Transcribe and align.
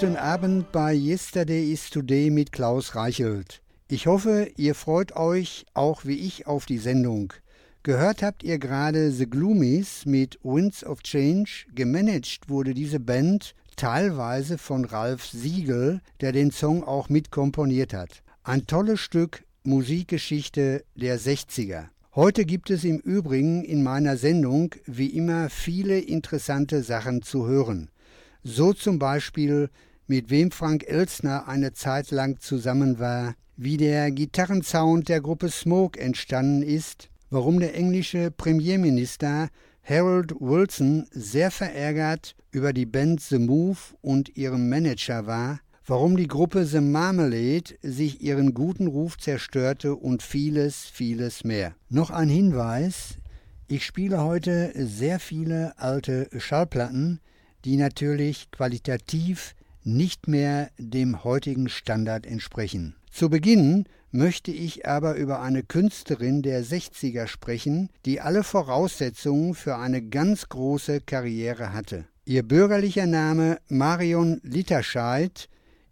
Guten 0.00 0.14
Abend 0.14 0.70
bei 0.70 0.94
Yesterday 0.94 1.72
is 1.72 1.90
Today 1.90 2.30
mit 2.30 2.52
Klaus 2.52 2.94
Reichelt. 2.94 3.62
Ich 3.88 4.06
hoffe, 4.06 4.48
ihr 4.56 4.76
freut 4.76 5.16
euch 5.16 5.66
auch 5.74 6.04
wie 6.04 6.14
ich 6.14 6.46
auf 6.46 6.66
die 6.66 6.78
Sendung. 6.78 7.32
Gehört 7.82 8.22
habt 8.22 8.44
ihr 8.44 8.60
gerade 8.60 9.10
The 9.10 9.28
Gloomies 9.28 10.06
mit 10.06 10.38
Winds 10.44 10.86
of 10.86 11.02
Change. 11.02 11.66
Gemanagt 11.74 12.48
wurde 12.48 12.74
diese 12.74 13.00
Band 13.00 13.56
teilweise 13.74 14.56
von 14.56 14.84
Ralf 14.84 15.26
Siegel, 15.26 16.00
der 16.20 16.30
den 16.30 16.52
Song 16.52 16.84
auch 16.84 17.08
mitkomponiert 17.08 17.92
hat. 17.92 18.22
Ein 18.44 18.68
tolles 18.68 19.00
Stück 19.00 19.42
Musikgeschichte 19.64 20.84
der 20.94 21.18
60er. 21.18 21.86
Heute 22.14 22.44
gibt 22.44 22.70
es 22.70 22.84
im 22.84 23.00
Übrigen 23.00 23.64
in 23.64 23.82
meiner 23.82 24.16
Sendung 24.16 24.76
wie 24.86 25.08
immer 25.08 25.50
viele 25.50 25.98
interessante 25.98 26.84
Sachen 26.84 27.22
zu 27.22 27.48
hören. 27.48 27.90
So 28.44 28.72
zum 28.72 29.00
Beispiel, 29.00 29.68
mit 30.08 30.30
wem 30.30 30.50
Frank 30.50 30.84
Elstner 30.88 31.48
eine 31.48 31.74
Zeit 31.74 32.10
lang 32.10 32.40
zusammen 32.40 32.98
war, 32.98 33.34
wie 33.56 33.76
der 33.76 34.10
Gitarrensound 34.10 35.08
der 35.08 35.20
Gruppe 35.20 35.50
Smoke 35.50 36.00
entstanden 36.00 36.62
ist, 36.62 37.10
warum 37.28 37.60
der 37.60 37.74
englische 37.74 38.30
Premierminister 38.30 39.50
Harold 39.84 40.34
Wilson 40.40 41.06
sehr 41.10 41.50
verärgert 41.50 42.34
über 42.50 42.72
die 42.72 42.86
Band 42.86 43.20
The 43.20 43.38
Move 43.38 43.78
und 44.00 44.34
ihrem 44.36 44.70
Manager 44.70 45.26
war, 45.26 45.60
warum 45.86 46.16
die 46.16 46.26
Gruppe 46.28 46.64
The 46.64 46.80
Marmalade 46.80 47.74
sich 47.82 48.22
ihren 48.22 48.54
guten 48.54 48.86
Ruf 48.86 49.18
zerstörte 49.18 49.94
und 49.94 50.22
vieles, 50.22 50.86
vieles 50.86 51.44
mehr. 51.44 51.74
Noch 51.90 52.10
ein 52.10 52.30
Hinweis, 52.30 53.18
ich 53.66 53.84
spiele 53.84 54.22
heute 54.22 54.72
sehr 54.74 55.20
viele 55.20 55.78
alte 55.78 56.30
Schallplatten, 56.38 57.20
die 57.66 57.76
natürlich 57.76 58.50
qualitativ 58.50 59.54
nicht 59.88 60.28
mehr 60.28 60.70
dem 60.78 61.24
heutigen 61.24 61.68
Standard 61.68 62.26
entsprechen. 62.26 62.94
Zu 63.10 63.30
Beginn 63.30 63.86
möchte 64.10 64.50
ich 64.50 64.86
aber 64.86 65.14
über 65.14 65.40
eine 65.40 65.62
Künstlerin 65.62 66.42
der 66.42 66.64
60er 66.64 67.26
sprechen, 67.26 67.90
die 68.04 68.20
alle 68.20 68.42
Voraussetzungen 68.42 69.54
für 69.54 69.76
eine 69.76 70.02
ganz 70.02 70.48
große 70.48 71.00
Karriere 71.00 71.72
hatte. 71.72 72.04
Ihr 72.24 72.42
bürgerlicher 72.42 73.06
Name 73.06 73.58
Marion 73.68 74.40
Litterscheid, 74.42 75.48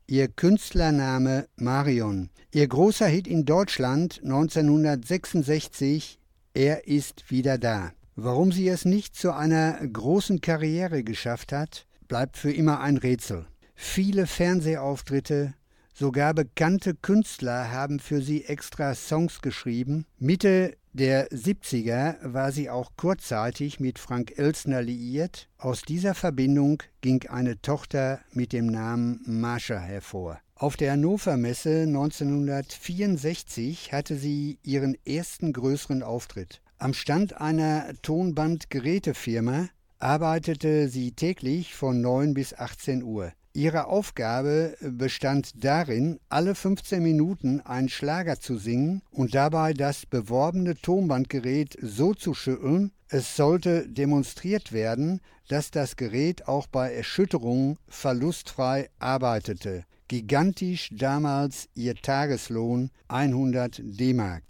ihr 0.06 0.28
Künstlername 0.28 1.46
Marion. 1.56 2.31
Ihr 2.52 2.69
großer 2.69 3.06
Hit 3.06 3.26
in 3.26 3.44
Deutschland 3.44 4.20
1966 4.22 6.19
Er 6.54 6.87
ist 6.87 7.31
wieder 7.31 7.58
da. 7.58 7.92
Warum 8.14 8.52
sie 8.52 8.69
es 8.69 8.84
nicht 8.87 9.14
zu 9.14 9.32
einer 9.32 9.75
großen 9.87 10.40
Karriere 10.40 11.04
geschafft 11.04 11.52
hat, 11.52 11.87
bleibt 12.08 12.38
für 12.38 12.50
immer 12.50 12.81
ein 12.81 12.96
Rätsel. 12.96 13.46
Viele 13.76 14.26
Fernsehauftritte, 14.26 15.52
sogar 15.93 16.32
bekannte 16.32 16.94
Künstler 16.94 17.70
haben 17.70 18.00
für 18.00 18.23
sie 18.23 18.44
extra 18.44 18.94
Songs 18.94 19.43
geschrieben. 19.43 20.06
Mitte 20.19 20.78
der 20.94 21.28
70er 21.28 22.17
war 22.23 22.52
sie 22.52 22.70
auch 22.70 22.93
kurzzeitig 22.96 23.81
mit 23.81 23.99
Frank 23.99 24.38
Elsner 24.38 24.81
liiert. 24.81 25.50
Aus 25.58 25.82
dieser 25.82 26.14
Verbindung 26.14 26.82
ging 27.02 27.28
eine 27.28 27.61
Tochter 27.61 28.20
mit 28.32 28.55
dem 28.55 28.67
Namen 28.67 29.20
Marsha 29.26 29.78
hervor. 29.78 30.40
Auf 30.55 30.78
der 30.78 30.93
Hannover 30.93 31.37
Messe 31.37 31.82
1964 31.82 33.93
hatte 33.93 34.17
sie 34.17 34.58
ihren 34.62 34.96
ersten 35.05 35.52
größeren 35.52 36.02
Auftritt. 36.02 36.62
Am 36.78 36.94
Stand 36.94 37.38
einer 37.38 37.93
Tonbandgerätefirma 38.00 39.69
arbeitete 39.99 40.88
sie 40.88 41.12
täglich 41.12 41.75
von 41.75 42.00
9 42.00 42.32
bis 42.32 42.55
18 42.55 43.02
Uhr. 43.02 43.32
Ihre 43.56 43.87
Aufgabe 43.87 44.76
bestand 44.82 45.64
darin, 45.64 46.20
alle 46.29 46.55
15 46.55 47.03
Minuten 47.03 47.62
einen 47.62 47.88
Schlager 47.88 48.38
zu 48.38 48.58
singen 48.58 49.00
und 49.11 49.35
dabei 49.35 49.73
das 49.73 50.05
beworbene 50.05 50.75
Tonbandgerät 50.76 51.75
so 51.81 52.12
zu 52.12 52.35
schütteln, 52.35 52.93
es 53.08 53.35
sollte 53.35 53.88
demonstriert 53.88 54.73
werden, 54.73 55.23
dass 55.49 55.70
das 55.70 55.97
Gerät 55.97 56.47
auch 56.47 56.67
bei 56.67 56.93
Erschütterungen 56.93 57.79
verlustfrei 57.88 58.91
arbeitete. 58.99 59.85
Gigantisch 60.09 60.91
damals 60.93 61.70
ihr 61.75 61.94
Tageslohn 61.94 62.91
100 63.09 63.81
D-Mark. 63.82 64.43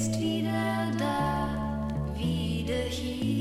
bist 0.00 0.18
wieder 0.18 0.90
da, 0.98 1.50
wieder 2.16 2.88
hier. 2.88 3.39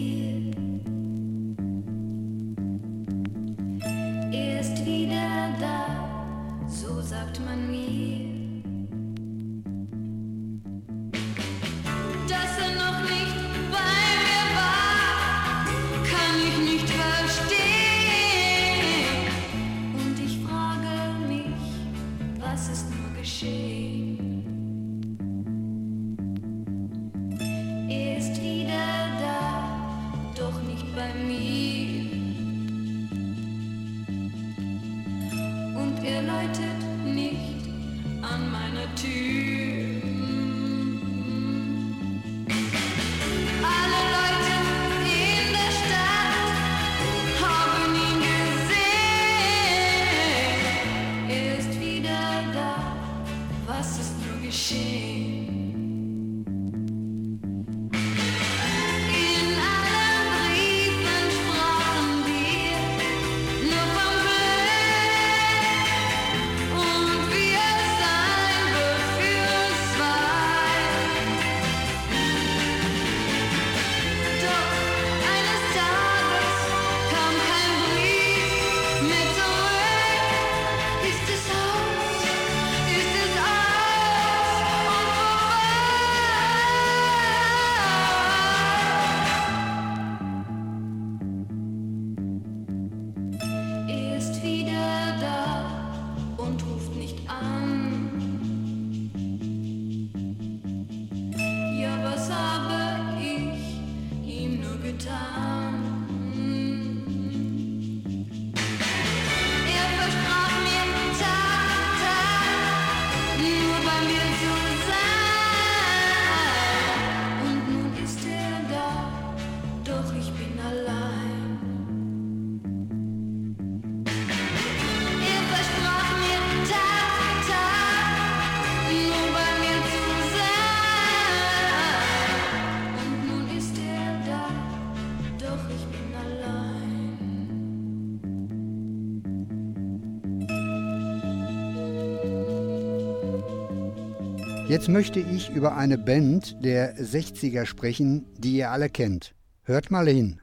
Jetzt 144.79 144.87
möchte 144.87 145.19
ich 145.19 145.49
über 145.49 145.75
eine 145.75 145.97
Band 145.97 146.55
der 146.63 146.95
60er 146.95 147.65
sprechen, 147.65 148.25
die 148.37 148.55
ihr 148.55 148.71
alle 148.71 148.87
kennt. 148.87 149.35
Hört 149.63 149.91
mal 149.91 150.07
hin. 150.07 150.39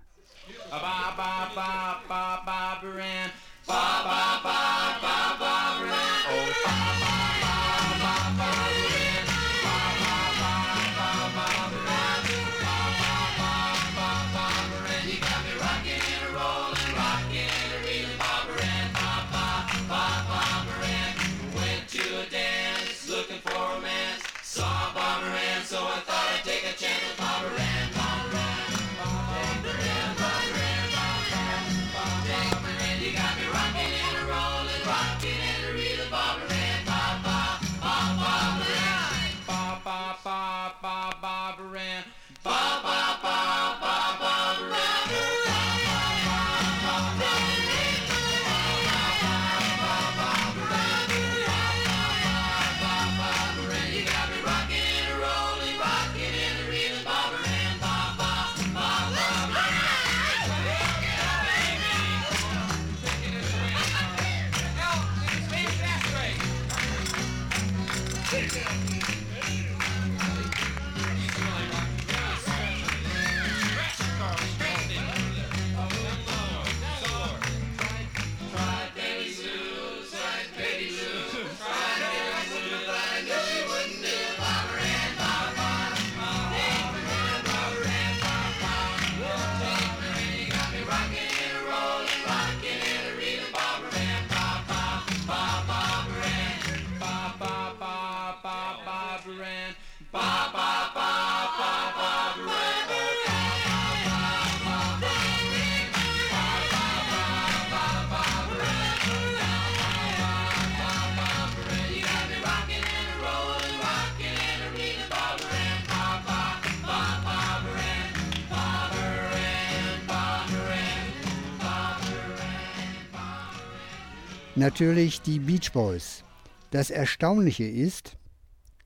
Natürlich 124.58 125.20
die 125.20 125.38
Beach 125.38 125.70
Boys. 125.72 126.24
Das 126.70 126.88
Erstaunliche 126.88 127.64
ist, 127.64 128.16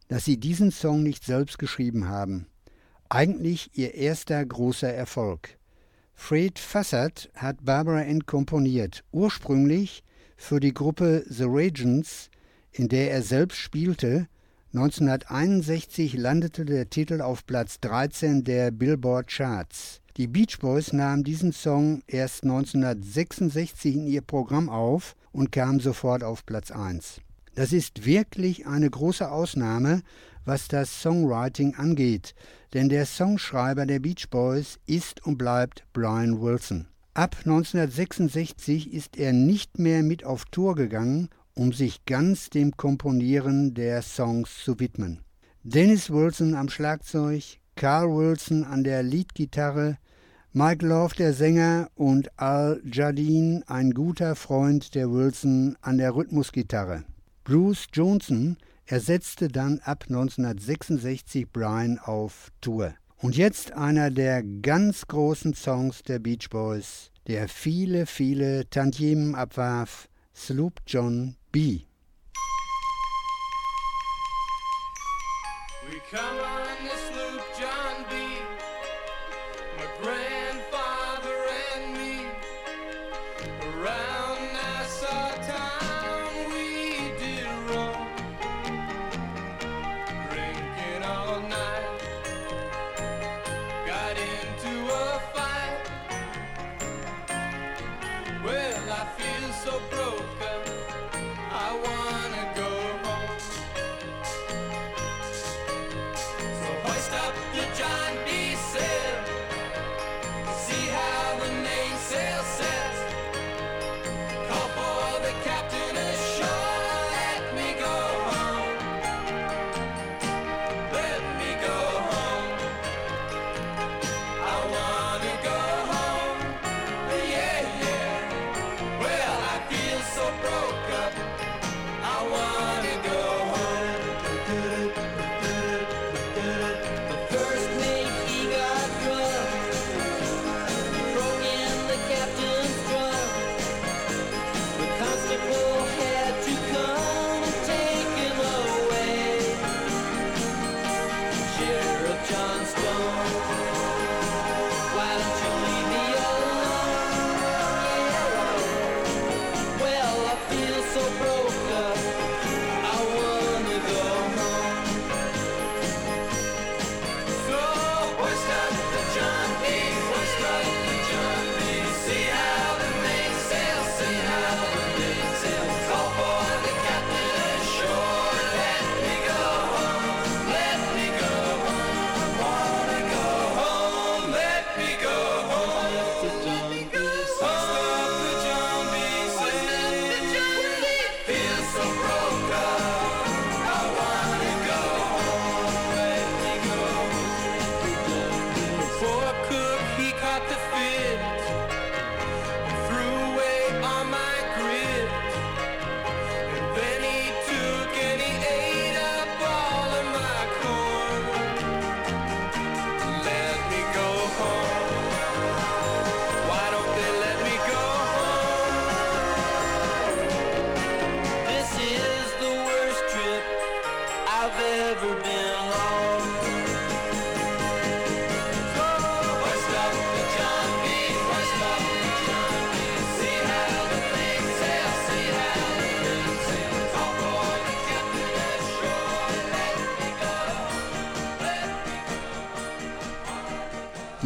dass 0.08 0.24
sie 0.24 0.36
diesen 0.36 0.72
Song 0.72 1.04
nicht 1.04 1.24
selbst 1.24 1.60
geschrieben 1.60 2.08
haben. 2.08 2.46
Eigentlich 3.08 3.70
ihr 3.74 3.94
erster 3.94 4.44
großer 4.44 4.92
Erfolg. 4.92 5.50
Fred 6.12 6.58
Fassard 6.58 7.30
hat 7.36 7.64
Barbara 7.64 8.00
Ann 8.00 8.26
komponiert, 8.26 9.04
ursprünglich 9.12 10.02
für 10.36 10.58
die 10.58 10.74
Gruppe 10.74 11.24
The 11.28 11.44
Regents, 11.44 12.30
in 12.72 12.88
der 12.88 13.12
er 13.12 13.22
selbst 13.22 13.58
spielte. 13.58 14.26
1961 14.74 16.14
landete 16.14 16.64
der 16.64 16.90
Titel 16.90 17.20
auf 17.20 17.46
Platz 17.46 17.78
13 17.78 18.42
der 18.42 18.72
Billboard 18.72 19.28
Charts. 19.28 20.00
Die 20.16 20.26
Beach 20.26 20.58
Boys 20.58 20.92
nahmen 20.92 21.22
diesen 21.22 21.52
Song 21.52 22.02
erst 22.08 22.42
1966 22.42 23.94
in 23.94 24.06
ihr 24.08 24.22
Programm 24.22 24.68
auf 24.68 25.14
und 25.32 25.52
kam 25.52 25.80
sofort 25.80 26.22
auf 26.24 26.44
Platz 26.46 26.70
1. 26.70 27.20
Das 27.54 27.72
ist 27.72 28.06
wirklich 28.06 28.66
eine 28.66 28.88
große 28.88 29.30
Ausnahme, 29.30 30.02
was 30.44 30.68
das 30.68 31.02
Songwriting 31.02 31.74
angeht, 31.74 32.34
denn 32.72 32.88
der 32.88 33.06
Songschreiber 33.06 33.86
der 33.86 34.00
Beach 34.00 34.30
Boys 34.30 34.78
ist 34.86 35.24
und 35.26 35.36
bleibt 35.36 35.84
Brian 35.92 36.40
Wilson. 36.40 36.86
Ab 37.14 37.36
1966 37.44 38.92
ist 38.92 39.16
er 39.18 39.32
nicht 39.32 39.78
mehr 39.78 40.02
mit 40.02 40.24
auf 40.24 40.44
Tour 40.46 40.74
gegangen, 40.74 41.28
um 41.54 41.72
sich 41.72 42.04
ganz 42.06 42.50
dem 42.50 42.76
Komponieren 42.76 43.74
der 43.74 44.02
Songs 44.02 44.64
zu 44.64 44.78
widmen. 44.78 45.20
Dennis 45.62 46.10
Wilson 46.10 46.54
am 46.54 46.68
Schlagzeug, 46.68 47.58
Carl 47.76 48.08
Wilson 48.08 48.64
an 48.64 48.84
der 48.84 49.02
Leadgitarre, 49.02 49.98
Mike 50.52 50.84
Love, 50.84 51.14
der 51.14 51.32
Sänger, 51.32 51.90
und 51.94 52.36
Al 52.36 52.82
Jardine, 52.84 53.62
ein 53.68 53.92
guter 53.92 54.34
Freund 54.34 54.96
der 54.96 55.08
Wilson, 55.08 55.76
an 55.80 55.98
der 55.98 56.16
Rhythmusgitarre. 56.16 57.04
Bruce 57.44 57.86
Johnson 57.92 58.56
ersetzte 58.84 59.46
dann 59.46 59.78
ab 59.84 60.06
1966 60.08 61.46
Brian 61.52 62.00
auf 62.00 62.50
Tour. 62.60 62.94
Und 63.18 63.36
jetzt 63.36 63.74
einer 63.74 64.10
der 64.10 64.42
ganz 64.42 65.06
großen 65.06 65.54
Songs 65.54 66.02
der 66.02 66.18
Beach 66.18 66.50
Boys, 66.50 67.12
der 67.28 67.46
viele, 67.46 68.06
viele 68.06 68.68
Tantiemen 68.70 69.36
abwarf, 69.36 70.08
Sloop 70.34 70.80
John 70.84 71.36
B. 71.52 71.82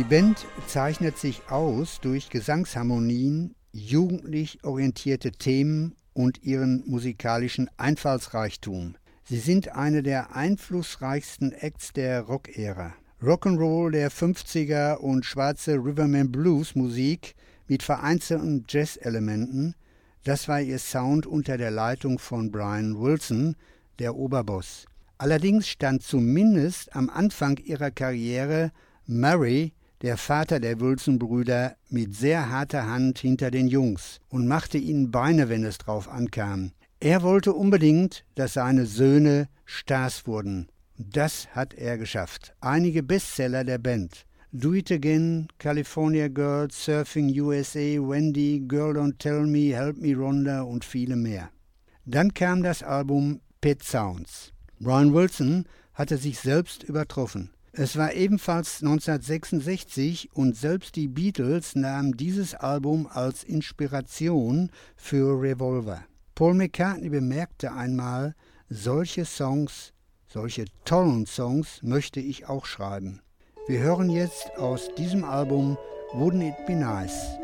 Die 0.04 0.10
Band 0.10 0.44
zeichnet 0.66 1.16
sich 1.16 1.48
aus 1.48 1.98
durch 2.02 2.28
Gesangsharmonien, 2.28 3.54
jugendlich 3.72 4.62
orientierte 4.62 5.32
Themen 5.32 5.94
und 6.12 6.42
ihren 6.42 6.84
musikalischen 6.86 7.70
Einfallsreichtum. 7.78 8.96
Sie 9.24 9.38
sind 9.38 9.70
eine 9.70 10.02
der 10.02 10.36
einflussreichsten 10.36 11.52
Acts 11.52 11.94
der 11.94 12.20
Rock-Ära. 12.20 12.92
Rock'n'Roll 13.22 13.92
der 13.92 14.10
50er 14.10 14.96
und 14.96 15.24
schwarze 15.24 15.76
Riverman 15.76 16.30
Blues 16.30 16.74
Musik 16.74 17.34
mit 17.66 17.82
vereinzelten 17.82 18.66
Jazz-Elementen, 18.68 19.74
das 20.22 20.48
war 20.48 20.60
ihr 20.60 20.80
Sound 20.80 21.24
unter 21.26 21.56
der 21.56 21.70
Leitung 21.70 22.18
von 22.18 22.52
Brian 22.52 23.00
Wilson, 23.00 23.56
der 23.98 24.16
Oberboss. 24.16 24.84
Allerdings 25.16 25.66
stand 25.66 26.02
zumindest 26.02 26.94
am 26.94 27.08
Anfang 27.08 27.56
ihrer 27.56 27.90
Karriere 27.90 28.70
Murray, 29.06 29.72
der 30.04 30.18
Vater 30.18 30.60
der 30.60 30.80
Wilson-Brüder, 30.80 31.76
mit 31.88 32.14
sehr 32.14 32.50
harter 32.50 32.86
Hand 32.86 33.18
hinter 33.20 33.50
den 33.50 33.68
Jungs 33.68 34.20
und 34.28 34.46
machte 34.46 34.76
ihnen 34.76 35.10
Beine, 35.10 35.48
wenn 35.48 35.64
es 35.64 35.78
drauf 35.78 36.10
ankam. 36.10 36.72
Er 37.00 37.22
wollte 37.22 37.54
unbedingt, 37.54 38.22
dass 38.34 38.52
seine 38.52 38.84
Söhne 38.84 39.48
Stars 39.64 40.26
wurden. 40.26 40.68
Das 40.98 41.48
hat 41.52 41.72
er 41.72 41.96
geschafft. 41.96 42.52
Einige 42.60 43.02
Bestseller 43.02 43.64
der 43.64 43.78
Band. 43.78 44.26
Do 44.52 44.74
It 44.74 44.92
Again, 44.92 45.48
California 45.58 46.28
Girl, 46.28 46.68
Surfing 46.70 47.30
USA, 47.40 47.78
Wendy, 47.80 48.62
Girl 48.68 48.98
Don't 48.98 49.16
Tell 49.16 49.46
Me, 49.46 49.74
Help 49.74 49.96
Me 49.96 50.14
Rhonda 50.14 50.60
und 50.60 50.84
viele 50.84 51.16
mehr. 51.16 51.48
Dann 52.04 52.34
kam 52.34 52.62
das 52.62 52.82
Album 52.82 53.40
Pet 53.62 53.82
Sounds. 53.82 54.52
Brian 54.78 55.14
Wilson 55.14 55.64
hatte 55.94 56.18
sich 56.18 56.38
selbst 56.40 56.82
übertroffen. 56.82 57.53
Es 57.76 57.96
war 57.96 58.12
ebenfalls 58.12 58.82
1966 58.82 60.30
und 60.32 60.56
selbst 60.56 60.94
die 60.94 61.08
Beatles 61.08 61.74
nahmen 61.74 62.16
dieses 62.16 62.54
Album 62.54 63.08
als 63.10 63.42
Inspiration 63.42 64.70
für 64.96 65.40
Revolver. 65.42 66.04
Paul 66.36 66.54
McCartney 66.54 67.08
bemerkte 67.08 67.72
einmal, 67.72 68.36
solche 68.68 69.24
Songs, 69.24 69.92
solche 70.28 70.66
tollen 70.84 71.26
Songs 71.26 71.82
möchte 71.82 72.20
ich 72.20 72.46
auch 72.46 72.64
schreiben. 72.64 73.20
Wir 73.66 73.80
hören 73.80 74.08
jetzt 74.08 74.56
aus 74.56 74.88
diesem 74.96 75.24
Album 75.24 75.76
Wouldn't 76.12 76.50
It 76.50 76.66
Be 76.66 76.76
Nice? 76.76 77.43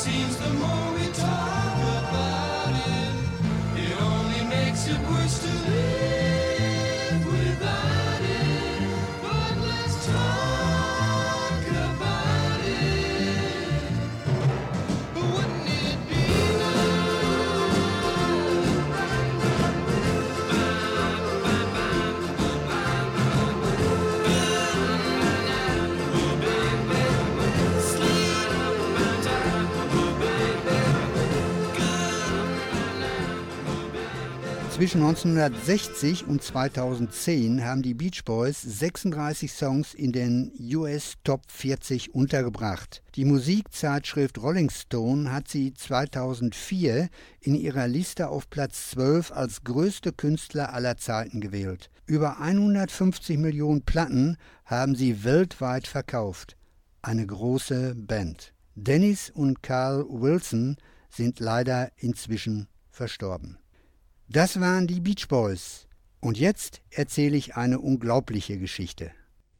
seems 0.00 0.34
the 0.38 0.48
more 0.54 0.89
Zwischen 34.80 35.02
1960 35.02 36.26
und 36.26 36.42
2010 36.42 37.62
haben 37.66 37.82
die 37.82 37.92
Beach 37.92 38.24
Boys 38.24 38.62
36 38.62 39.52
Songs 39.52 39.92
in 39.92 40.10
den 40.10 40.54
US 40.74 41.16
Top 41.22 41.42
40 41.50 42.14
untergebracht. 42.14 43.02
Die 43.14 43.26
Musikzeitschrift 43.26 44.38
Rolling 44.38 44.70
Stone 44.70 45.30
hat 45.30 45.48
sie 45.48 45.74
2004 45.74 47.10
in 47.40 47.56
ihrer 47.56 47.88
Liste 47.88 48.30
auf 48.30 48.48
Platz 48.48 48.92
12 48.92 49.32
als 49.32 49.64
größte 49.64 50.14
Künstler 50.14 50.72
aller 50.72 50.96
Zeiten 50.96 51.42
gewählt. 51.42 51.90
Über 52.06 52.40
150 52.40 53.36
Millionen 53.36 53.82
Platten 53.82 54.38
haben 54.64 54.94
sie 54.94 55.24
weltweit 55.24 55.88
verkauft. 55.88 56.56
Eine 57.02 57.26
große 57.26 57.96
Band. 57.96 58.54
Dennis 58.76 59.28
und 59.28 59.62
Carl 59.62 60.06
Wilson 60.08 60.78
sind 61.10 61.38
leider 61.38 61.90
inzwischen 61.98 62.66
verstorben. 62.90 63.58
Das 64.32 64.60
waren 64.60 64.86
die 64.86 65.00
Beach 65.00 65.26
Boys. 65.26 65.88
Und 66.20 66.38
jetzt 66.38 66.82
erzähle 66.90 67.36
ich 67.36 67.56
eine 67.56 67.80
unglaubliche 67.80 68.58
Geschichte. 68.58 69.10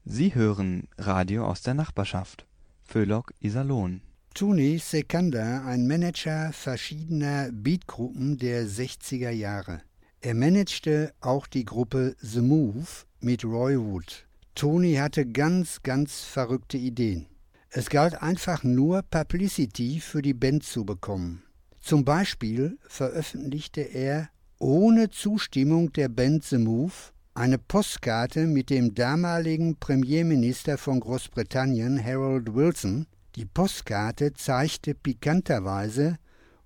Sie 0.05 0.33
hören 0.33 0.87
Radio 0.97 1.45
aus 1.45 1.63
der 1.63 1.75
Nachbarschaft. 1.75 2.47
Föhlock 2.85 3.35
Iserlohn. 3.41 4.01
Tony 4.33 4.79
Sekanda, 4.79 5.65
ein 5.67 5.89
Manager 5.89 6.53
verschiedener 6.53 7.51
Beatgruppen 7.51 8.39
der 8.39 8.65
60er 8.65 9.31
Jahre. 9.31 9.83
Er 10.21 10.37
managte 10.37 11.15
auch 11.21 11.49
die 11.49 11.65
Gruppe 11.65 12.15
The 12.21 12.41
Move 12.41 12.87
mit 13.19 13.45
Roy 13.45 13.77
Wood. 13.77 14.25
Tony 14.55 14.95
hatte 14.95 15.27
ganz, 15.27 15.83
ganz 15.83 16.21
verrückte 16.21 16.79
Ideen. 16.79 17.27
Es 17.71 17.91
galt 17.91 18.23
einfach 18.23 18.63
nur 18.63 19.03
Publicity 19.03 19.99
für 19.99 20.23
die 20.23 20.35
Band 20.35 20.63
zu 20.63 20.85
bekommen. 20.85 21.43
Zum 21.81 22.05
Beispiel 22.05 22.79
veröffentlichte 22.87 23.81
er 23.81 24.31
ohne 24.61 25.09
Zustimmung 25.09 25.91
der 25.95 26.11
Band 26.11 26.45
The 26.45 26.59
Move 26.59 26.93
eine 27.33 27.57
Postkarte 27.57 28.47
mit 28.47 28.69
dem 28.69 28.95
damaligen 28.95 29.77
Premierminister 29.77 30.77
von 30.77 31.01
Großbritannien 31.01 32.05
Harold 32.05 32.55
Wilson. 32.55 33.07
Die 33.37 33.47
Postkarte 33.47 34.35
zeigte 34.35 34.95
pikanterweise 34.95 36.19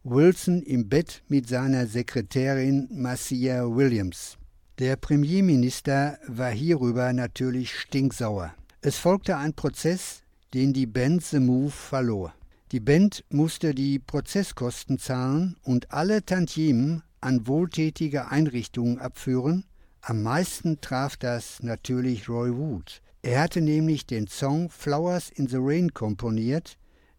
Wilson 0.02 0.62
im 0.62 0.88
Bett 0.88 1.22
mit 1.28 1.48
seiner 1.48 1.86
Sekretärin 1.86 2.88
Marcia 2.90 3.64
Williams. 3.64 4.38
Der 4.80 4.96
Premierminister 4.96 6.18
war 6.26 6.50
hierüber 6.50 7.12
natürlich 7.12 7.78
stinksauer. 7.78 8.54
Es 8.80 8.96
folgte 8.96 9.36
ein 9.36 9.54
Prozess, 9.54 10.22
den 10.52 10.72
die 10.72 10.86
Band 10.86 11.22
The 11.22 11.38
Move 11.38 11.70
verlor. 11.70 12.34
Die 12.72 12.80
Band 12.80 13.24
musste 13.30 13.72
die 13.72 14.00
Prozesskosten 14.00 14.98
zahlen 14.98 15.56
und 15.62 15.92
alle 15.92 16.24
Tantiemen 16.24 17.04
an 17.24 17.46
wohltätige 17.46 18.30
Einrichtungen 18.30 18.98
abführen? 18.98 19.64
Am 20.00 20.22
meisten 20.22 20.80
traf 20.80 21.16
das 21.16 21.62
natürlich 21.62 22.28
Roy 22.28 22.54
Wood. 22.54 23.00
Er 23.22 23.40
hatte 23.40 23.62
nämlich 23.62 24.06
den 24.06 24.26
Song 24.26 24.68
Flowers 24.68 25.30
in 25.30 25.48
the 25.48 25.56
Rain 25.58 25.94
komponiert, 25.94 26.76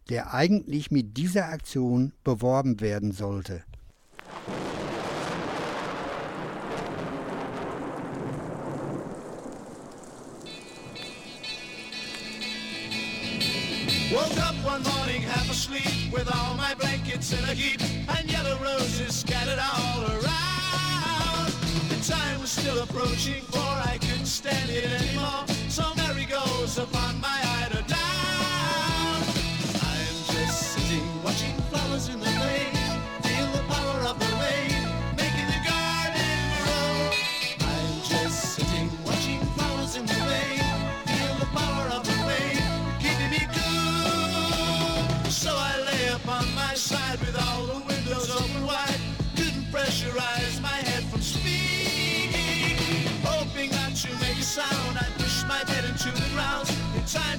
der 0.08 0.32
eigentlich 0.32 0.92
mit 0.92 1.16
dieser 1.16 1.48
Aktion 1.48 2.12
beworben 2.22 2.80
werden 2.80 3.10
sollte. 3.10 3.64
Woke 14.16 14.38
up 14.38 14.54
one 14.64 14.82
morning 14.94 15.20
half 15.20 15.50
asleep 15.50 16.10
with 16.10 16.26
all 16.34 16.54
my 16.54 16.72
blankets 16.72 17.34
in 17.34 17.44
a 17.50 17.52
heap 17.52 17.82
and 18.16 18.30
yellow 18.32 18.56
roses 18.64 19.14
scattered 19.14 19.58
all 19.58 20.04
around. 20.04 21.52
The 21.90 22.00
time 22.02 22.40
was 22.40 22.50
still 22.50 22.82
approaching 22.82 23.42
for 23.42 23.58
I 23.58 23.98
couldn't 24.00 24.24
stand 24.24 24.70
it 24.70 24.84
anymore. 24.90 25.44
So 25.68 25.94
Mary 25.96 26.24
goes 26.24 26.78
upon 26.78 27.20
my 27.20 27.45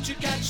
in 0.09 0.15
time 0.15 0.46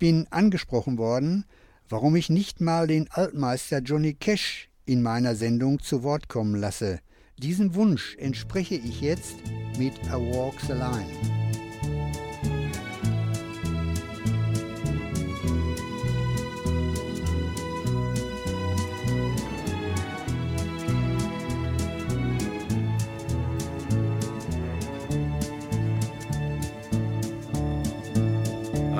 bin 0.00 0.26
angesprochen 0.30 0.98
worden, 0.98 1.44
warum 1.88 2.16
ich 2.16 2.28
nicht 2.28 2.60
mal 2.60 2.88
den 2.88 3.08
Altmeister 3.12 3.78
Johnny 3.78 4.14
Cash 4.14 4.68
in 4.86 5.02
meiner 5.02 5.36
Sendung 5.36 5.78
zu 5.78 6.02
Wort 6.02 6.28
kommen 6.28 6.56
lasse. 6.56 6.98
Diesem 7.38 7.76
Wunsch 7.76 8.16
entspreche 8.18 8.74
ich 8.74 9.00
jetzt 9.00 9.36
mit 9.78 9.94
A 10.10 10.18
Walk 10.18 10.60
the 10.66 10.72
Line. 10.72 11.39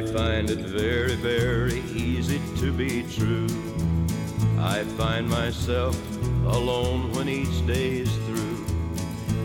I 0.00 0.06
find 0.06 0.48
it 0.48 0.60
very, 0.60 1.14
very 1.16 1.80
easy 1.92 2.40
to 2.56 2.72
be 2.72 3.02
true. 3.02 3.46
I 4.58 4.82
find 4.96 5.28
myself 5.28 5.94
alone 6.46 7.12
when 7.12 7.28
each 7.28 7.66
day's 7.66 8.10
through. 8.24 8.64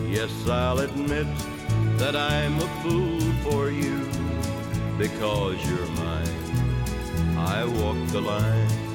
Yes, 0.08 0.32
I'll 0.48 0.78
admit 0.78 1.26
that 1.98 2.16
I'm 2.16 2.56
a 2.56 2.68
fool 2.82 3.20
for 3.44 3.68
you 3.68 3.98
because 4.96 5.62
you're 5.68 5.88
mine. 5.88 7.36
I 7.36 7.66
walk 7.66 7.98
the 8.08 8.22
line. 8.22 8.85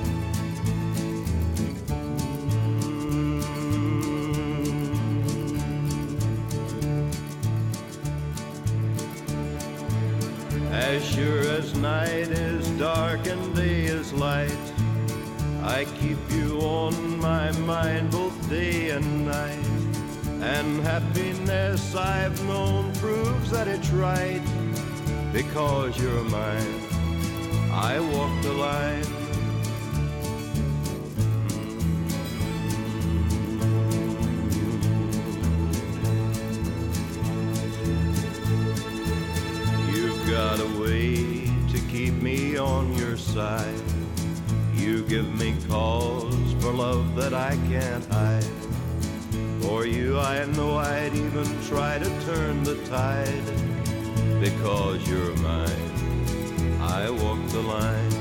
As 10.91 11.05
sure 11.05 11.39
as 11.39 11.73
night 11.75 12.31
is 12.31 12.69
dark 12.71 13.25
and 13.25 13.55
day 13.55 13.83
is 13.83 14.11
light, 14.11 14.65
I 15.63 15.85
keep 16.01 16.17
you 16.29 16.59
on 16.59 17.17
my 17.17 17.49
mind 17.59 18.11
both 18.11 18.35
day 18.49 18.89
and 18.89 19.25
night. 19.25 19.71
And 20.41 20.81
happiness 20.81 21.95
I've 21.95 22.43
known 22.43 22.91
proves 22.95 23.51
that 23.51 23.69
it's 23.69 23.89
right. 23.91 24.43
Because 25.31 25.97
you're 25.97 26.25
mine, 26.25 26.81
I 27.71 27.97
walk 28.01 28.43
the 28.43 28.51
line. 28.51 29.20
Got 40.31 40.61
a 40.61 40.81
way 40.81 41.43
to 41.67 41.77
keep 41.89 42.13
me 42.13 42.55
on 42.55 42.93
your 42.93 43.17
side. 43.17 43.83
You 44.73 45.03
give 45.03 45.27
me 45.37 45.53
cause 45.67 46.53
for 46.61 46.71
love 46.71 47.17
that 47.17 47.33
I 47.33 47.57
can't 47.67 48.05
hide. 48.05 48.45
For 49.61 49.85
you, 49.85 50.17
I 50.17 50.45
know 50.45 50.77
I'd 50.77 51.13
even 51.13 51.45
try 51.63 51.99
to 51.99 52.09
turn 52.21 52.63
the 52.63 52.75
tide. 52.85 53.45
Because 54.39 55.05
you're 55.05 55.35
mine, 55.37 56.79
I 56.79 57.09
walk 57.09 57.45
the 57.49 57.61
line. 57.61 58.20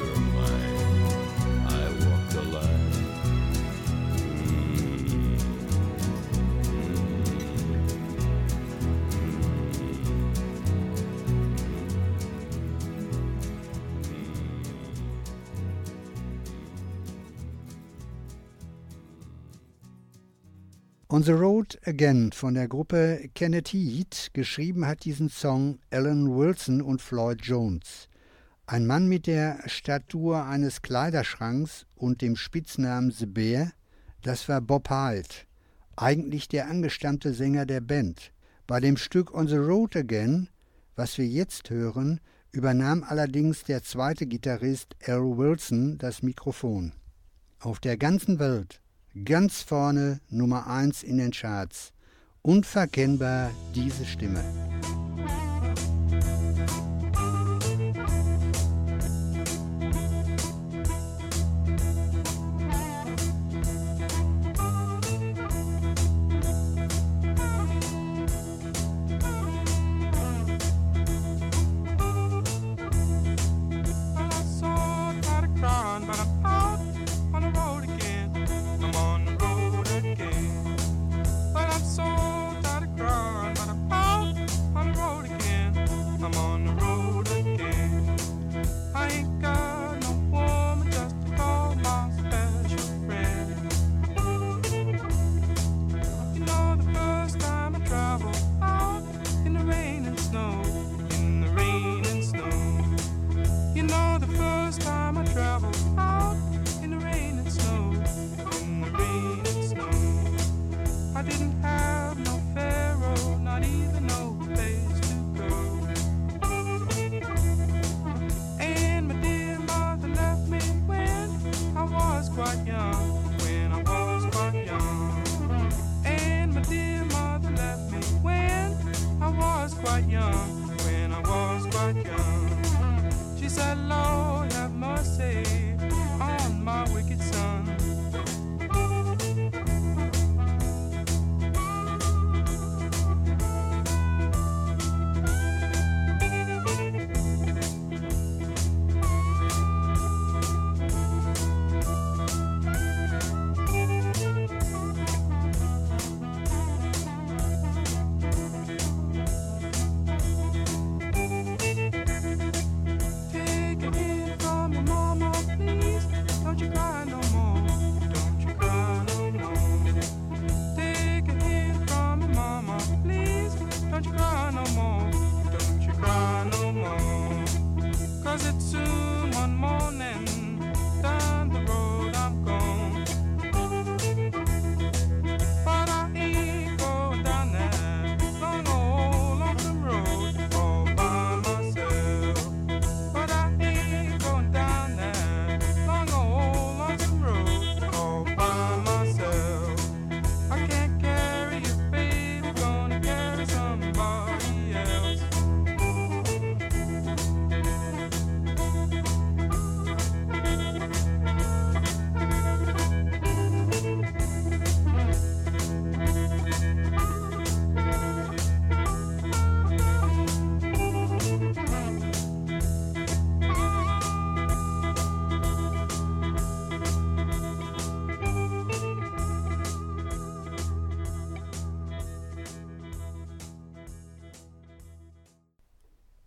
On 21.21 21.25
the 21.25 21.33
Road 21.33 21.77
Again 21.85 22.31
von 22.31 22.55
der 22.55 22.67
Gruppe 22.67 23.29
Kenneth 23.35 23.73
Heat. 23.73 24.31
Geschrieben 24.33 24.87
hat 24.87 25.05
diesen 25.05 25.29
Song 25.29 25.77
Alan 25.91 26.35
Wilson 26.35 26.81
und 26.81 26.99
Floyd 26.99 27.41
Jones. 27.43 28.09
Ein 28.65 28.87
Mann 28.87 29.07
mit 29.07 29.27
der 29.27 29.59
Statur 29.67 30.47
eines 30.47 30.81
Kleiderschranks 30.81 31.85
und 31.93 32.23
dem 32.23 32.35
Spitznamen 32.35 33.11
The 33.11 33.27
Bear, 33.27 33.71
das 34.23 34.49
war 34.49 34.61
Bob 34.61 34.89
Hyde, 34.89 35.45
eigentlich 35.95 36.47
der 36.47 36.67
angestammte 36.67 37.35
Sänger 37.35 37.67
der 37.67 37.81
Band. 37.81 38.31
Bei 38.65 38.79
dem 38.79 38.97
Stück 38.97 39.31
On 39.31 39.47
the 39.47 39.57
Road 39.57 39.95
Again, 39.95 40.49
was 40.95 41.19
wir 41.19 41.27
jetzt 41.27 41.69
hören, 41.69 42.19
übernahm 42.51 43.03
allerdings 43.03 43.63
der 43.63 43.83
zweite 43.83 44.25
Gitarrist 44.25 44.95
Al 45.05 45.37
Wilson 45.37 45.99
das 45.99 46.23
Mikrofon. 46.23 46.93
Auf 47.59 47.79
der 47.79 47.97
ganzen 47.97 48.39
Welt 48.39 48.81
ganz 49.25 49.61
vorne 49.61 50.19
Nummer 50.29 50.67
1 50.67 51.03
in 51.03 51.17
den 51.17 51.31
Charts. 51.31 51.93
Unverkennbar 52.41 53.51
diese 53.75 54.05
Stimme. 54.05 54.70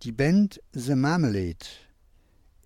Die 0.04 0.12
Band 0.12 0.60
The 0.74 0.96
Marmalade. 0.96 1.64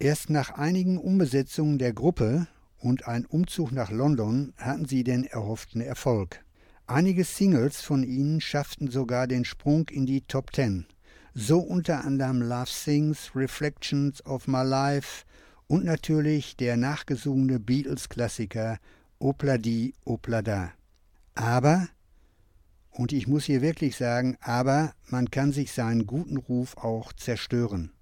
Erst 0.01 0.29
nach 0.29 0.51
einigen 0.51 0.98
Umbesetzungen 0.98 1.79
der 1.79 1.92
Gruppe 1.92 2.48
und 2.81 3.07
ein 3.07 3.27
Umzug 3.27 3.70
nach 3.70 3.92
London 3.92 4.53
hatten 4.57 4.87
sie 4.87 5.05
den 5.05 5.22
erhofften 5.22 5.81
Erfolg. 5.81 6.44
Einige 6.88 7.22
Singles 7.22 7.81
von 7.81 8.03
ihnen 8.03 8.40
schafften 8.40 8.90
sogar 8.90 9.29
den 9.29 9.44
Sprung 9.44 9.88
in 9.88 10.05
die 10.05 10.22
Top 10.22 10.51
Ten. 10.51 10.87
So 11.33 11.61
unter 11.61 12.05
anderem 12.05 12.42
Love 12.42 12.66
Sings, 12.66 13.31
Reflections 13.37 14.27
of 14.27 14.48
My 14.48 14.64
Life 14.64 15.24
und 15.68 15.85
natürlich 15.85 16.57
der 16.57 16.77
nachgesungene 16.77 17.61
Beatles-Klassiker 17.61 18.79
Opla 19.20 19.59
di, 19.59 19.94
Opla 20.05 20.42
da. 20.42 20.72
Aber 21.37 21.87
und 22.99 23.13
ich 23.13 23.29
muss 23.29 23.45
hier 23.45 23.63
wirklich 23.63 23.97
sagen, 23.97 24.37
aber 24.41 24.93
man 25.07 25.31
kann 25.31 25.53
sich 25.53 25.73
seinen 25.73 26.05
guten 26.05 26.37
Ruf 26.37 26.77
auch 26.79 27.13
zerstören. 27.13 27.93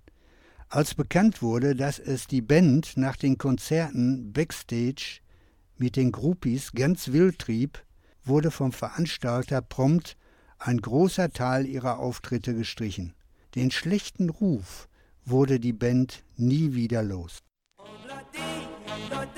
Als 0.70 0.94
bekannt 0.94 1.42
wurde, 1.42 1.76
dass 1.76 1.98
es 1.98 2.26
die 2.26 2.40
Band 2.40 2.96
nach 2.96 3.16
den 3.16 3.36
Konzerten 3.36 4.32
backstage 4.32 5.20
mit 5.76 5.96
den 5.96 6.12
Groupies 6.12 6.72
ganz 6.72 7.12
wild 7.12 7.38
trieb, 7.38 7.84
wurde 8.24 8.50
vom 8.50 8.72
Veranstalter 8.72 9.60
prompt 9.60 10.16
ein 10.58 10.78
großer 10.78 11.30
Teil 11.30 11.66
ihrer 11.66 11.98
Auftritte 11.98 12.54
gestrichen. 12.54 13.12
Den 13.54 13.70
schlechten 13.70 14.30
Ruf 14.30 14.88
wurde 15.26 15.60
die 15.60 15.74
Band 15.74 16.24
nie 16.36 16.72
wieder 16.72 17.02
los. 17.02 17.42
Desmond 18.32 19.36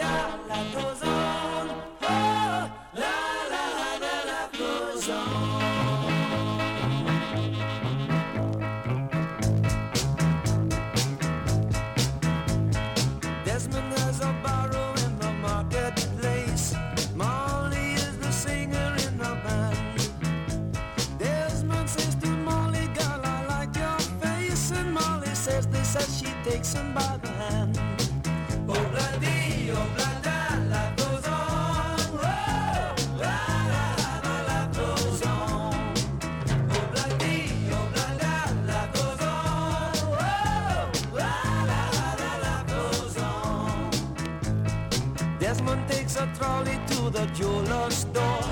a 46.19 46.27
trolley 46.37 46.79
to 46.89 47.11
the 47.11 47.25
jeweler's 47.27 47.95
store, 47.95 48.43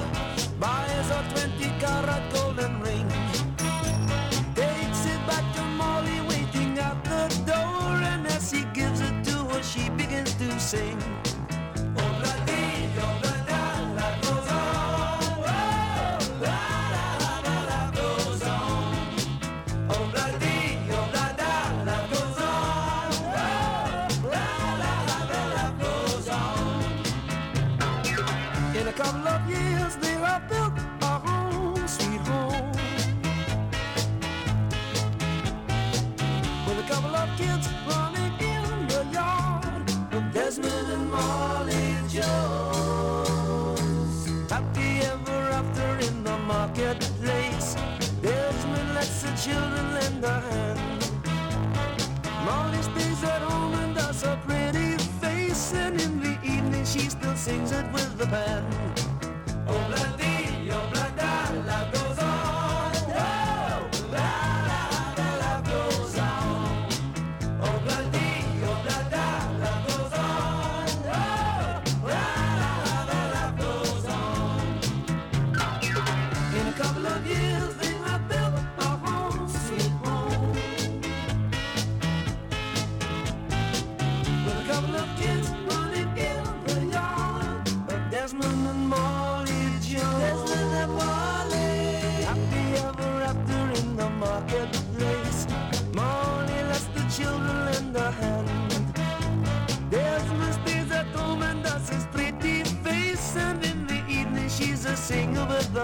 buys 0.60 1.10
a 1.10 1.20
20 1.34 1.55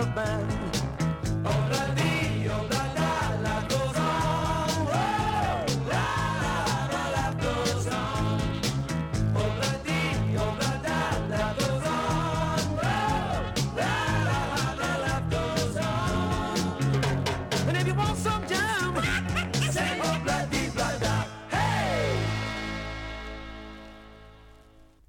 Oh! 1.44 1.72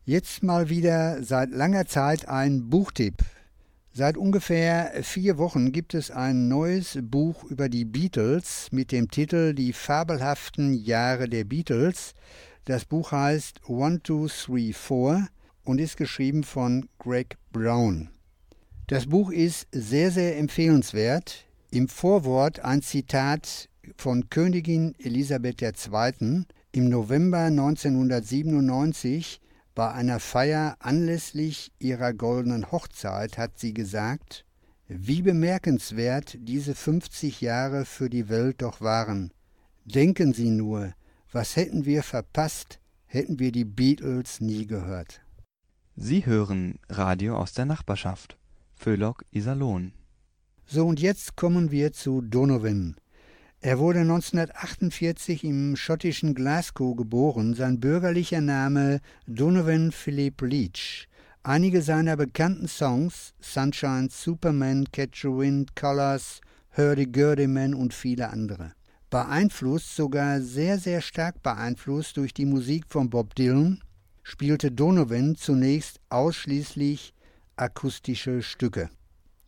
Jetzt 0.06 0.44
mal 0.44 0.70
wieder 0.70 1.24
seit 1.24 1.50
langer 1.50 1.88
Zeit 1.88 2.28
ein 2.28 2.70
Buchtipp. 2.70 3.24
Seit 3.96 4.18
ungefähr 4.18 4.92
vier 5.04 5.38
Wochen 5.38 5.72
gibt 5.72 5.94
es 5.94 6.10
ein 6.10 6.48
neues 6.48 6.98
Buch 7.00 7.44
über 7.44 7.70
die 7.70 7.86
Beatles 7.86 8.70
mit 8.72 8.92
dem 8.92 9.12
Titel 9.12 9.54
Die 9.54 9.72
fabelhaften 9.72 10.74
Jahre 10.74 11.30
der 11.30 11.44
Beatles. 11.44 12.16
Das 12.66 12.86
Buch 12.86 13.12
heißt 13.12 13.70
One, 13.70 14.02
Two, 14.02 14.30
Three, 14.30 14.74
Four 14.74 15.28
und 15.64 15.80
ist 15.80 15.96
geschrieben 15.96 16.44
von 16.44 16.90
Greg 16.98 17.38
Brown. 17.52 18.10
Das 18.88 19.06
Buch 19.06 19.30
ist 19.30 19.68
sehr, 19.72 20.10
sehr 20.10 20.40
empfehlenswert. 20.40 21.46
Im 21.70 21.88
Vorwort 21.88 22.62
ein 22.62 22.82
Zitat 22.82 23.70
von 23.96 24.28
Königin 24.28 24.96
Elisabeth 24.98 25.62
II. 25.62 26.46
Im 26.72 26.90
November 26.90 27.42
1997 27.42 29.40
bei 29.76 29.92
einer 29.92 30.20
Feier 30.20 30.76
anlässlich 30.80 31.72
ihrer 31.80 32.14
goldenen 32.14 32.72
Hochzeit 32.72 33.38
hat 33.38 33.58
sie 33.58 33.74
gesagt, 33.74 34.46
wie 34.88 35.22
bemerkenswert 35.22 36.38
diese 36.40 36.76
50 36.76 37.42
Jahre 37.42 37.86
für 37.86 38.10
die 38.10 38.30
Welt 38.30 38.62
doch 38.62 38.82
waren. 38.82 39.32
Denken 39.86 40.34
Sie 40.34 40.50
nur, 40.50 40.94
was 41.32 41.56
hätten 41.56 41.86
wir 41.86 42.04
verpasst, 42.04 42.80
hätten 43.06 43.40
wir 43.40 43.52
die 43.52 43.66
Beatles 43.66 44.40
nie 44.40 44.68
gehört. 44.68 45.22
Sie 45.96 46.26
hören 46.26 46.80
Radio 46.90 47.38
aus 47.38 47.54
der 47.54 47.66
Nachbarschaft. 47.66 48.38
Föhlock 48.76 49.26
Iserlohn. 49.32 49.94
So 50.66 50.88
und 50.88 51.00
jetzt 51.00 51.36
kommen 51.36 51.72
wir 51.72 51.94
zu 51.94 52.22
Donovan. 52.22 52.96
Er 53.66 53.80
wurde 53.80 54.00
1948 54.00 55.46
im 55.46 55.78
schottischen 55.78 56.36
Glasgow 56.36 56.98
geboren, 56.98 57.54
sein 57.54 57.80
bürgerlicher 57.80 58.42
Name 58.42 59.00
Donovan 59.26 59.94
Philip 59.94 60.42
Leach. 60.42 61.08
Einige 61.44 61.82
seiner 61.82 62.18
bekannten 62.18 62.68
Songs, 62.68 63.34
Sunshine, 63.40 64.10
Superman, 64.12 64.92
Catch 64.92 65.24
a 65.24 65.30
Wind, 65.30 65.78
Colors, 65.78 66.42
Hurdy-Gurdy 66.76 67.48
Man 67.48 67.74
und 67.74 67.94
viele 67.94 68.32
andere. 68.32 68.74
Beeinflusst, 69.10 69.96
sogar 69.96 70.42
sehr, 70.42 70.78
sehr 70.78 71.00
stark 71.00 71.42
beeinflusst 71.42 72.18
durch 72.18 72.34
die 72.34 72.46
Musik 72.46 72.84
von 72.90 73.10
Bob 73.10 73.34
Dylan, 73.34 73.82
spielte 74.24 74.72
Donovan 74.72 75.38
zunächst 75.38 76.02
ausschließlich 76.10 77.14
akustische 77.56 78.42
Stücke. 78.42 78.90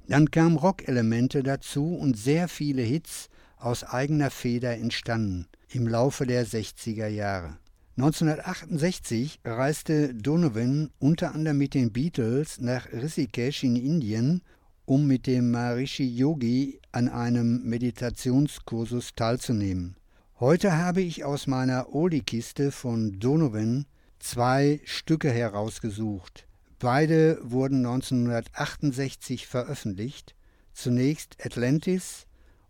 Dann 0.07 0.31
kamen 0.31 0.55
Rockelemente 0.55 1.43
dazu 1.43 1.97
und 1.97 2.17
sehr 2.17 2.47
viele 2.47 2.81
Hits 2.81 3.27
aus 3.65 3.83
eigener 3.83 4.29
Feder 4.29 4.77
entstanden 4.77 5.47
im 5.69 5.87
Laufe 5.87 6.27
der 6.27 6.45
60er 6.45 7.07
Jahre. 7.07 7.57
1968 7.97 9.39
reiste 9.43 10.13
Donovan 10.13 10.91
unter 10.99 11.33
anderem 11.33 11.57
mit 11.57 11.73
den 11.73 11.91
Beatles 11.91 12.61
nach 12.61 12.85
Rishikesh 12.93 13.63
in 13.63 13.75
Indien, 13.75 14.43
um 14.85 15.07
mit 15.07 15.25
dem 15.25 15.49
Maharishi 15.49 16.05
Yogi 16.05 16.79
an 16.91 17.09
einem 17.09 17.63
Meditationskursus 17.63 19.15
teilzunehmen. 19.15 19.95
Heute 20.39 20.77
habe 20.77 21.01
ich 21.01 21.23
aus 21.23 21.47
meiner 21.47 21.95
Oldie-Kiste 21.95 22.71
von 22.71 23.19
Donovan 23.19 23.87
zwei 24.19 24.79
Stücke 24.83 25.31
herausgesucht. 25.31 26.45
Beide 26.77 27.39
wurden 27.41 27.77
1968 27.77 29.47
veröffentlicht. 29.47 30.35
Zunächst 30.73 31.37
Atlantis 31.43 32.27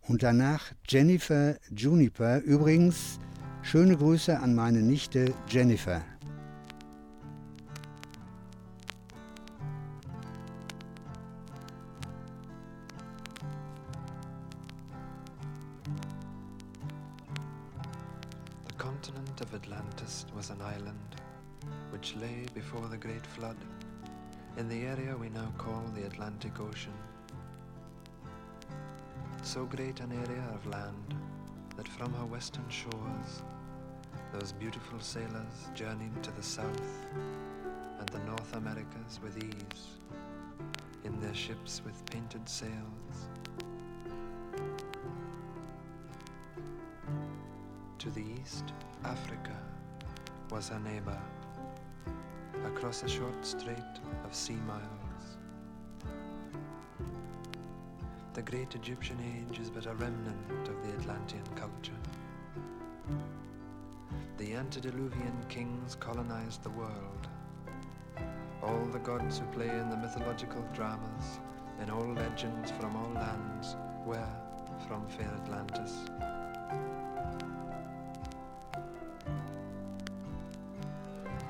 und 0.07 0.23
danach 0.23 0.71
Jennifer 0.87 1.55
Juniper. 1.75 2.41
Übrigens, 2.41 3.19
schöne 3.61 3.97
Grüße 3.97 4.39
an 4.39 4.55
meine 4.55 4.81
Nichte 4.81 5.33
Jennifer. 5.49 6.01
The 18.67 18.73
continent 18.77 19.41
of 19.41 19.53
Atlantis 19.53 20.25
was 20.35 20.51
an 20.51 20.61
island 20.61 20.95
which 21.91 22.15
lay 22.15 22.45
before 22.53 22.87
the 22.89 22.97
great 22.97 23.25
flood 23.25 23.55
in 24.57 24.69
the 24.69 24.85
area 24.85 25.15
we 25.17 25.29
now 25.29 25.51
call 25.57 25.83
the 25.95 26.05
Atlantic 26.05 26.59
Ocean. 26.59 26.93
So 29.45 29.63
great 29.63 29.99
an 29.99 30.11
area 30.11 30.43
of 30.55 30.65
land 30.65 31.13
that 31.77 31.87
from 31.87 32.11
her 32.13 32.25
western 32.25 32.67
shores 32.67 33.43
those 34.33 34.51
beautiful 34.51 34.99
sailors 34.99 35.69
journeyed 35.75 36.23
to 36.23 36.31
the 36.31 36.41
south 36.41 37.05
and 37.99 38.09
the 38.09 38.17
North 38.25 38.55
Americas 38.55 39.19
with 39.23 39.37
ease 39.37 39.99
in 41.03 41.21
their 41.21 41.33
ships 41.35 41.83
with 41.85 42.03
painted 42.07 42.49
sails. 42.49 43.29
To 47.99 48.09
the 48.09 48.25
east, 48.41 48.73
Africa 49.03 49.55
was 50.49 50.69
her 50.69 50.79
neighbor, 50.79 51.21
across 52.65 53.03
a 53.03 53.07
short 53.07 53.45
strait 53.45 53.77
of 54.25 54.33
sea 54.33 54.59
miles. 54.67 55.04
The 58.35 58.41
great 58.41 58.75
Egyptian 58.75 59.17
age 59.21 59.59
is 59.59 59.69
but 59.69 59.85
a 59.85 59.93
remnant 59.93 60.67
of 60.67 60.75
the 60.83 60.93
Atlantean 60.99 61.47
culture. 61.55 61.93
The 64.37 64.55
antediluvian 64.55 65.45
kings 65.47 65.95
colonized 65.95 66.61
the 66.61 66.71
world. 66.71 67.29
All 68.61 68.85
the 68.91 68.99
gods 68.99 69.39
who 69.39 69.45
play 69.57 69.69
in 69.69 69.89
the 69.89 69.95
mythological 69.95 70.65
dramas, 70.73 71.39
in 71.81 71.89
all 71.89 72.13
legends 72.13 72.71
from 72.71 72.97
all 72.97 73.09
lands, 73.13 73.77
were 74.05 74.35
from 74.85 75.07
fair 75.07 75.31
Atlantis. 75.41 75.93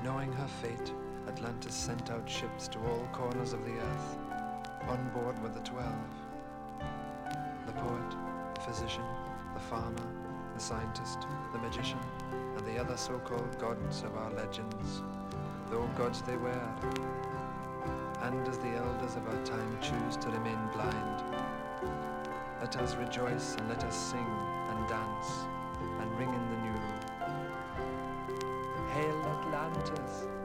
Knowing 0.04 0.32
her 0.34 0.48
fate, 0.62 0.92
Atlantis 1.26 1.74
sent 1.74 2.12
out 2.12 2.30
ships 2.30 2.68
to 2.68 2.78
all 2.78 3.08
corners 3.12 3.52
of 3.52 3.64
the 3.64 3.74
earth. 3.74 4.18
On 4.86 5.10
board 5.12 5.42
were 5.42 5.48
the 5.48 5.68
twelve 5.68 6.25
physician, 8.66 9.04
the 9.54 9.60
farmer, 9.60 10.02
the 10.54 10.60
scientist, 10.60 11.26
the 11.52 11.58
magician, 11.58 11.98
and 12.56 12.66
the 12.66 12.78
other 12.78 12.96
so 12.96 13.18
called 13.20 13.56
gods 13.60 14.02
of 14.02 14.16
our 14.16 14.32
legends, 14.32 15.02
though 15.70 15.88
gods 15.96 16.20
they 16.22 16.36
were. 16.36 16.68
And 18.22 18.46
as 18.48 18.58
the 18.58 18.70
elders 18.70 19.14
of 19.14 19.28
our 19.28 19.44
time 19.44 19.78
choose 19.80 20.16
to 20.16 20.30
remain 20.30 20.58
blind, 20.72 21.22
let 22.60 22.76
us 22.78 22.96
rejoice 22.96 23.54
and 23.54 23.68
let 23.68 23.84
us 23.84 23.96
sing 23.96 24.26
and 24.70 24.88
dance 24.88 25.46
and 26.00 26.18
ring 26.18 26.34
in 26.34 26.50
the 26.50 26.56
new. 26.66 26.80
Hail 28.92 29.22
Atlantis! 29.26 30.35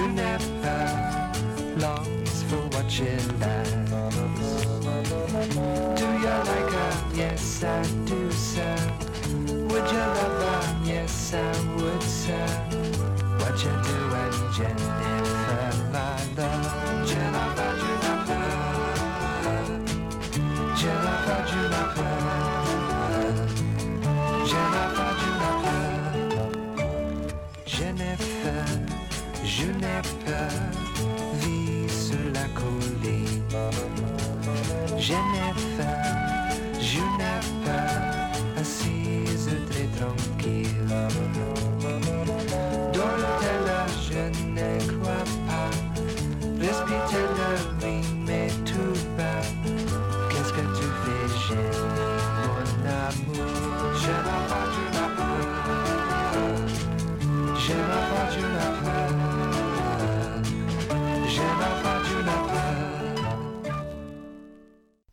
Juniper, 0.00 1.32
longs 1.76 2.42
for 2.44 2.64
she 2.90 3.04
lacks. 3.38 3.70
Do 6.00 6.06
you 6.24 6.36
like 6.50 6.72
her? 6.72 6.92
Yes, 7.14 7.62
I 7.62 7.82
do, 7.82 7.99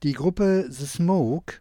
Die 0.07 0.13
Gruppe 0.13 0.67
The 0.69 0.85
Smoke, 0.85 1.55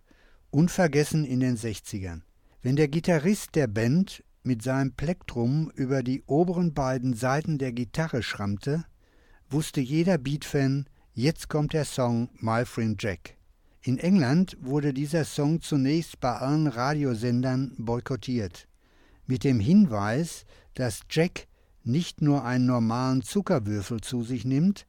unvergessen 0.52 1.24
in 1.24 1.40
den 1.40 1.56
60ern. 1.56 2.20
Wenn 2.62 2.76
der 2.76 2.86
Gitarrist 2.86 3.56
der 3.56 3.66
Band 3.66 4.22
mit 4.44 4.62
seinem 4.62 4.92
Plektrum 4.92 5.72
über 5.74 6.04
die 6.04 6.22
oberen 6.28 6.72
beiden 6.72 7.14
Seiten 7.14 7.58
der 7.58 7.72
Gitarre 7.72 8.22
schrammte, 8.22 8.84
wusste 9.50 9.80
jeder 9.80 10.16
Beat-Fan, 10.16 10.86
jetzt 11.12 11.48
kommt 11.48 11.72
der 11.72 11.84
Song 11.84 12.28
My 12.38 12.64
Friend 12.64 13.02
Jack. 13.02 13.34
In 13.82 13.98
England 13.98 14.56
wurde 14.60 14.94
dieser 14.94 15.24
Song 15.24 15.60
zunächst 15.60 16.20
bei 16.20 16.36
allen 16.36 16.68
Radiosendern 16.68 17.74
boykottiert, 17.78 18.68
mit 19.26 19.42
dem 19.42 19.58
Hinweis, 19.58 20.44
dass 20.74 21.00
Jack 21.10 21.48
nicht 21.82 22.22
nur 22.22 22.44
einen 22.44 22.66
normalen 22.66 23.22
Zuckerwürfel 23.22 24.02
zu 24.02 24.22
sich 24.22 24.44
nimmt, 24.44 24.86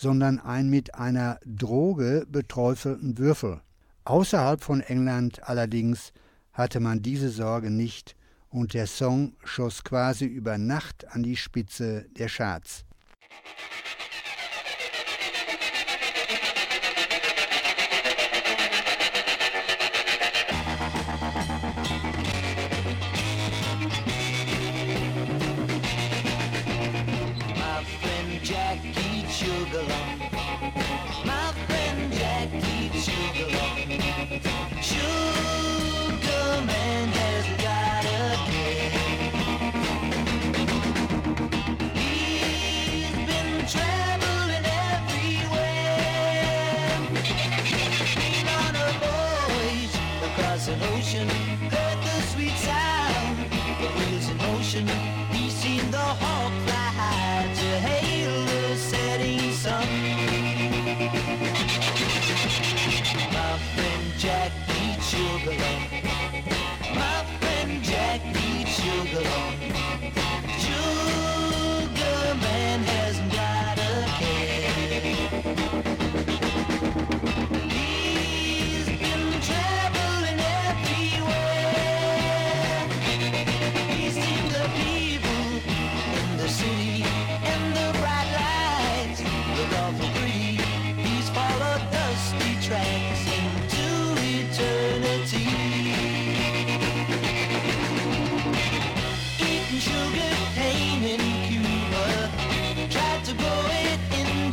sondern 0.00 0.38
einen 0.38 0.70
mit 0.70 0.94
einer 0.94 1.38
Droge 1.44 2.24
beträufelten 2.26 3.18
Würfel. 3.18 3.60
Außerhalb 4.04 4.62
von 4.62 4.80
England 4.80 5.46
allerdings 5.46 6.14
hatte 6.54 6.80
man 6.80 7.02
diese 7.02 7.28
Sorge 7.28 7.70
nicht 7.70 8.16
und 8.48 8.72
der 8.72 8.86
Song 8.86 9.34
schoss 9.44 9.84
quasi 9.84 10.24
über 10.24 10.56
Nacht 10.56 11.06
an 11.08 11.22
die 11.22 11.36
Spitze 11.36 12.06
der 12.16 12.28
Charts. 12.28 12.86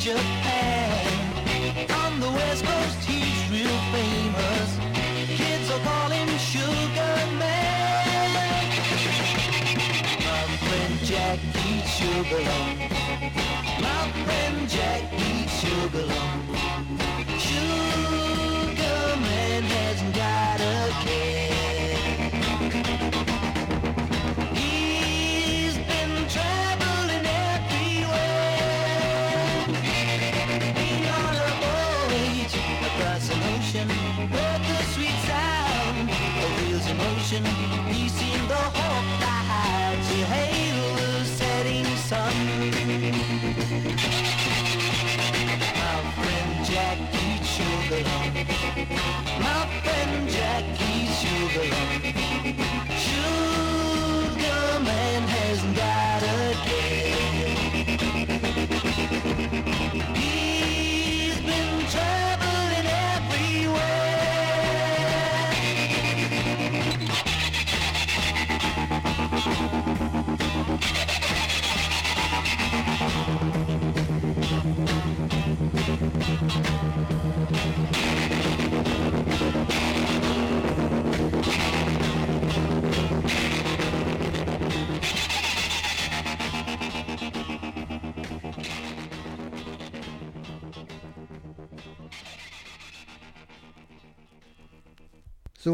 Japan. 0.07 0.89
On 2.01 2.19
the 2.21 2.31
west 2.31 2.63
coast 2.63 2.99
he's 3.03 3.41
real 3.51 3.77
famous. 3.91 4.69
Kids 5.35 5.69
will 5.69 5.79
call 5.79 6.09
him 6.09 6.29
Sugar 6.37 7.15
Man. 7.37 8.69
My 10.27 10.43
friend 10.63 10.95
Jack 11.03 11.39
eats 11.67 11.89
sugar 11.99 12.41
lump. 12.49 12.79
My 13.81 14.03
friend 14.23 14.69
Jack 14.69 15.03
eats 15.11 15.59
sugar 15.59 16.05
lump. 16.05 16.56
My 48.89 49.26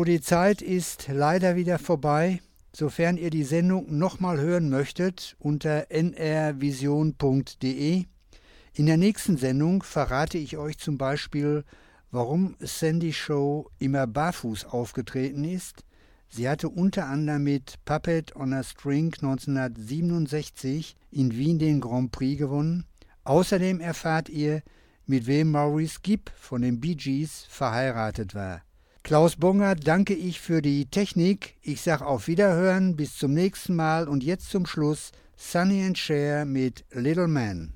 Die 0.06 0.22
Zeit 0.22 0.62
ist 0.62 1.08
leider 1.08 1.56
wieder 1.56 1.80
vorbei. 1.80 2.42
Sofern 2.76 3.16
ihr 3.18 3.30
die 3.30 3.44
Sendung 3.44 3.98
nochmal 3.98 4.40
hören 4.40 4.70
möchtet, 4.70 5.36
unter 5.40 5.88
nrvision.de. 5.90 7.14
In 8.74 8.86
der 8.86 8.98
nächsten 8.98 9.38
Sendung 9.38 9.82
verrate 9.84 10.38
ich 10.38 10.58
euch 10.58 10.78
zum 10.78 10.98
Beispiel, 10.98 11.64
warum 12.12 12.56
Sandy 12.60 13.14
Show 13.14 13.70
immer 13.80 14.06
barfuß 14.08 14.66
aufgetreten 14.66 15.46
ist. 15.46 15.86
Sie 16.28 16.50
hatte 16.50 16.68
unter 16.70 17.06
anderem 17.06 17.44
mit 17.44 17.76
Puppet 17.86 18.36
on 18.36 18.54
a 18.54 18.64
String 18.64 19.14
1967 19.14 20.98
in 21.12 21.38
Wien 21.38 21.60
den 21.60 21.80
Grand 21.80 22.12
Prix 22.12 22.40
gewonnen. 22.40 22.86
Außerdem 23.24 23.80
erfahrt 23.80 24.28
ihr, 24.30 24.64
mit 25.06 25.28
wem 25.28 25.52
Maurice 25.52 26.00
Gibb 26.02 26.32
von 26.36 26.62
den 26.62 26.80
Bee 26.80 26.96
Gees 26.96 27.46
verheiratet 27.48 28.36
war. 28.36 28.64
Klaus 29.04 29.36
Bonger 29.36 29.76
danke 29.76 30.14
ich 30.14 30.40
für 30.40 30.62
die 30.62 30.86
Technik. 30.86 31.58
Ich 31.62 31.82
sage 31.82 32.06
auf 32.06 32.30
Wiederhören, 32.30 32.96
bis 32.96 33.18
zum 33.18 33.34
nächsten 33.34 33.76
Mal 33.76 34.08
und 34.08 34.24
jetzt 34.24 34.50
zum 34.50 34.66
Schluss 34.66 35.12
Sunny 35.36 35.84
and 35.86 35.98
Cher 35.98 36.46
mit 36.46 36.86
Little 36.92 37.28
Man. 37.28 37.74